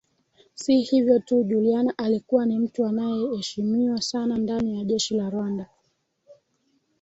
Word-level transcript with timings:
Si 0.55 0.79
hivyo 0.81 1.19
tu 1.19 1.43
Juliana 1.43 1.93
alikuwa 1.97 2.45
ni 2.45 2.59
mtu 2.59 2.85
anayeheshimiwa 2.85 4.01
sana 4.01 4.37
ndani 4.37 4.77
ya 4.79 4.85
jeshi 4.85 5.13
la 5.15 5.29
Rwanda 5.29 5.69